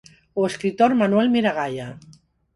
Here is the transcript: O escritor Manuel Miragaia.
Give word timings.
O 0.39 0.41
escritor 0.51 0.91
Manuel 1.01 1.27
Miragaia. 1.35 1.87